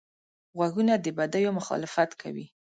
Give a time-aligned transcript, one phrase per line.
[0.57, 2.45] غوږونه د بدیو مخالفت کوي